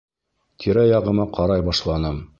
[0.63, 2.23] Тирә яғыма ҡарай башланым.